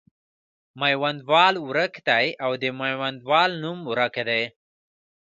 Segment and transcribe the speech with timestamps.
[0.79, 4.43] میوندوال ورک دی او د میوندوال نوم ورک دی.